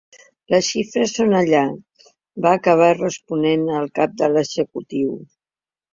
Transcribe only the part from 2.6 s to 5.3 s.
acabar responent el cap de l’executiu.